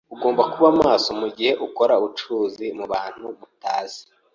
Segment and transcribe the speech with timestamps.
[0.13, 4.01] Ugomba kuba maso mugihe ukora ubucuruzi nabantu mutazi.